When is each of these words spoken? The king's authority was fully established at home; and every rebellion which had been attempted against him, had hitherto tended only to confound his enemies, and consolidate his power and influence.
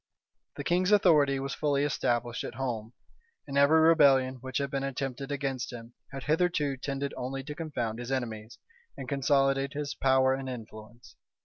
The 0.55 0.63
king's 0.63 0.91
authority 0.91 1.39
was 1.39 1.53
fully 1.53 1.83
established 1.83 2.43
at 2.43 2.55
home; 2.55 2.93
and 3.47 3.55
every 3.55 3.79
rebellion 3.81 4.37
which 4.41 4.57
had 4.57 4.71
been 4.71 4.81
attempted 4.83 5.31
against 5.31 5.71
him, 5.71 5.93
had 6.11 6.23
hitherto 6.23 6.75
tended 6.77 7.13
only 7.15 7.43
to 7.43 7.53
confound 7.53 7.99
his 7.99 8.11
enemies, 8.11 8.57
and 8.97 9.07
consolidate 9.07 9.73
his 9.73 9.93
power 9.93 10.33
and 10.33 10.49
influence. 10.49 11.17